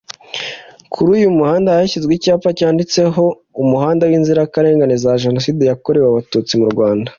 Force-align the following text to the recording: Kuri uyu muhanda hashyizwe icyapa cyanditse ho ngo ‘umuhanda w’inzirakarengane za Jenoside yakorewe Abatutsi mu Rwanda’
Kuri 0.93 1.09
uyu 1.17 1.35
muhanda 1.37 1.69
hashyizwe 1.77 2.11
icyapa 2.15 2.49
cyanditse 2.59 2.99
ho 3.15 3.25
ngo 3.31 3.59
‘umuhanda 3.63 4.03
w’inzirakarengane 4.09 4.95
za 5.03 5.11
Jenoside 5.23 5.61
yakorewe 5.65 6.07
Abatutsi 6.09 6.53
mu 6.61 6.67
Rwanda’ 6.73 7.09